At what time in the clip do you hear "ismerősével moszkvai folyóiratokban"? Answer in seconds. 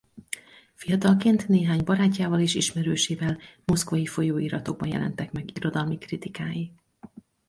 2.55-4.87